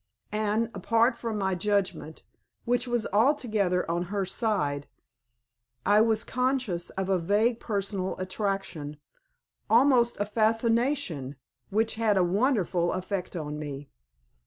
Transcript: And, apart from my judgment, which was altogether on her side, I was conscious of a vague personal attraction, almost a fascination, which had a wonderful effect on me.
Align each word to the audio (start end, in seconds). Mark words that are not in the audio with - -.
And, 0.33 0.71
apart 0.73 1.15
from 1.15 1.37
my 1.37 1.53
judgment, 1.53 2.23
which 2.65 2.87
was 2.87 3.05
altogether 3.13 3.85
on 3.87 4.05
her 4.05 4.25
side, 4.25 4.87
I 5.85 6.01
was 6.01 6.23
conscious 6.23 6.89
of 6.97 7.07
a 7.07 7.19
vague 7.19 7.59
personal 7.59 8.17
attraction, 8.17 8.97
almost 9.69 10.19
a 10.19 10.25
fascination, 10.25 11.35
which 11.69 11.93
had 12.01 12.17
a 12.17 12.23
wonderful 12.23 12.93
effect 12.93 13.35
on 13.35 13.59
me. 13.59 13.89